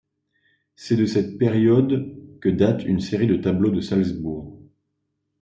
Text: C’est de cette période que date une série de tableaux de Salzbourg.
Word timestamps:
C’est 0.75 0.95
de 0.95 1.05
cette 1.05 1.37
période 1.37 2.17
que 2.41 2.49
date 2.49 2.83
une 2.85 2.99
série 2.99 3.27
de 3.27 3.35
tableaux 3.35 3.69
de 3.69 3.81
Salzbourg. 3.81 4.59